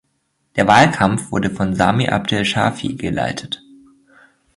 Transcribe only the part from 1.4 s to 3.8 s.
von Sami Abdel-Shafi geleitet.